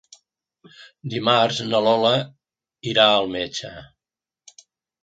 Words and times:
Dimarts 1.15 1.59
na 1.67 1.83
Lola 1.89 2.15
irà 2.95 3.07
al 3.21 3.31
metge. 3.39 3.73